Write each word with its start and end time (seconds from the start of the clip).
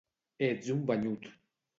Ets 0.47 0.71
un 0.75 0.79
banyut 0.87 1.29